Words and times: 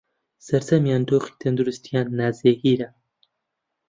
سەرجەمیان 0.45 1.03
دۆخی 1.09 1.37
تەندروستییان 1.41 2.07
ناجێگرە 2.19 2.89